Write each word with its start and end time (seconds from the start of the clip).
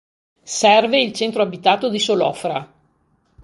Serve 0.55 0.99
il 0.99 1.13
centro 1.13 1.43
abitato 1.43 1.87
di 1.87 1.99
Solofra. 1.99 2.67